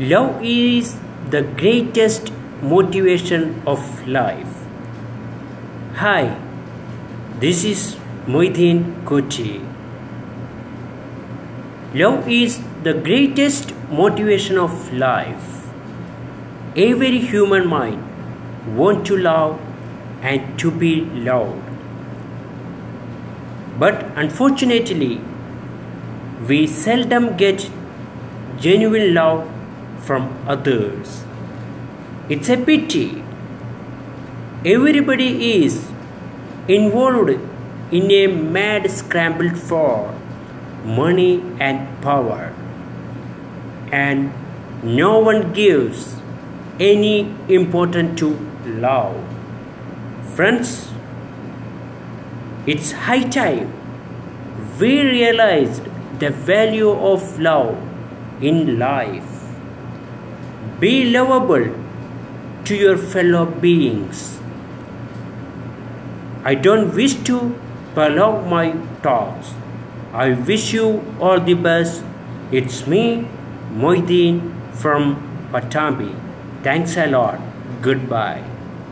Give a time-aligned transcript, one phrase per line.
[0.00, 0.96] Love is
[1.30, 4.48] the greatest motivation of life.
[5.94, 6.36] Hi,
[7.38, 7.94] this is
[8.26, 9.60] Moidin Kochi.
[11.94, 15.70] Love is the greatest motivation of life.
[16.74, 19.60] Every human mind wants to love
[20.22, 21.62] and to be loved.
[23.78, 25.20] But unfortunately,
[26.48, 27.70] we seldom get
[28.58, 29.48] genuine love
[30.06, 31.24] from others.
[32.28, 33.22] It's a pity.
[34.64, 35.28] Everybody
[35.64, 35.76] is
[36.68, 37.30] involved
[37.90, 40.14] in a mad scramble for
[40.84, 42.52] money and power,
[43.92, 44.32] and
[44.82, 46.16] no one gives
[46.80, 48.30] any importance to
[48.64, 49.16] love.
[50.34, 50.88] Friends,
[52.66, 53.72] it's high time
[54.80, 55.84] we realized
[56.18, 57.76] the value of love
[58.40, 59.43] in life.
[60.80, 61.66] Be lovable
[62.64, 64.40] to your fellow beings.
[66.44, 67.54] I don't wish to
[67.94, 68.72] prolong my
[69.02, 69.54] thoughts.
[70.12, 72.02] I wish you all the best.
[72.50, 73.28] It's me,
[73.72, 75.14] Moideen from
[75.52, 76.12] Pattambi.
[76.62, 77.38] Thanks a lot.
[77.80, 78.53] Goodbye.